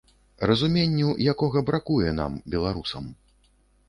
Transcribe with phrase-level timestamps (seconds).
[0.51, 3.05] Разуменню, якога бракуе нам, беларусам.